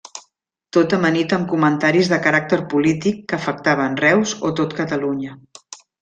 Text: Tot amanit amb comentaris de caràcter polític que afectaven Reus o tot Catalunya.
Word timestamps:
Tot 0.75 0.93
amanit 0.95 1.33
amb 1.35 1.43
comentaris 1.51 2.07
de 2.13 2.17
caràcter 2.23 2.57
polític 2.71 3.19
que 3.33 3.37
afectaven 3.37 3.99
Reus 4.05 4.33
o 4.49 4.51
tot 4.61 4.73
Catalunya. 4.79 5.37